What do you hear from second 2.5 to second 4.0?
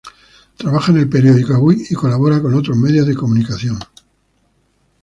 otros medios de comunicación.